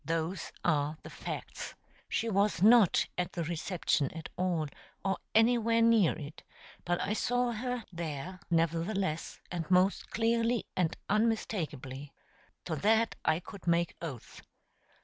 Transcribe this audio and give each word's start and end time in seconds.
Those 0.03 0.51
are 0.65 0.97
the 1.03 1.11
facts. 1.11 1.75
She 2.09 2.27
was 2.27 2.63
not 2.63 3.05
at 3.19 3.33
the 3.33 3.43
reception 3.43 4.09
at 4.17 4.29
all, 4.35 4.65
or 5.05 5.19
anywhere 5.35 5.83
near 5.83 6.17
it; 6.17 6.41
but 6.83 6.99
I 6.99 7.13
saw 7.13 7.51
her 7.51 7.83
there 7.93 8.39
nevertheless, 8.49 9.39
and 9.51 9.69
most 9.69 10.09
clearly 10.09 10.65
and 10.75 10.97
unmistakably. 11.07 12.11
To 12.65 12.75
that 12.77 13.13
I 13.25 13.39
could 13.41 13.67
make 13.67 13.93
oath. 14.01 14.41